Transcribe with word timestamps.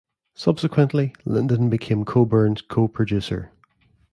Subsequently, 0.33 1.13
Linden 1.25 1.69
became 1.69 2.05
Cockburn's 2.05 2.63
co-producer. 2.63 3.51